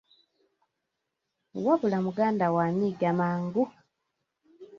[1.65, 3.63] Wabula muganda wo anyiiga mangu!